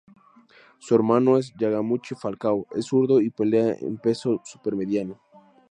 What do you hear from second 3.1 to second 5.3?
y pelea en peso súper mediano.